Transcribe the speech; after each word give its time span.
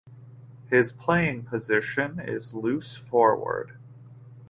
His 0.67 0.91
playing 0.91 1.43
position 1.45 2.19
is 2.19 2.55
loose 2.55 2.95
forward. 2.97 3.77